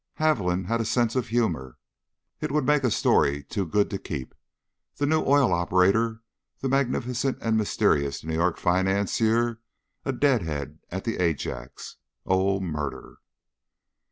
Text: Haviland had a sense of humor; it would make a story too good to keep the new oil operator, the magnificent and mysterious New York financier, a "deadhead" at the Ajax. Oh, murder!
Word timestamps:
Haviland 0.15 0.65
had 0.65 0.81
a 0.81 0.85
sense 0.85 1.15
of 1.15 1.27
humor; 1.27 1.77
it 2.39 2.51
would 2.51 2.65
make 2.65 2.83
a 2.83 2.89
story 2.89 3.43
too 3.43 3.67
good 3.67 3.87
to 3.91 3.99
keep 3.99 4.33
the 4.95 5.05
new 5.05 5.23
oil 5.23 5.53
operator, 5.53 6.23
the 6.59 6.67
magnificent 6.67 7.37
and 7.39 7.55
mysterious 7.55 8.23
New 8.23 8.33
York 8.33 8.57
financier, 8.57 9.61
a 10.03 10.11
"deadhead" 10.11 10.79
at 10.89 11.03
the 11.03 11.17
Ajax. 11.17 11.97
Oh, 12.25 12.59
murder! 12.59 13.19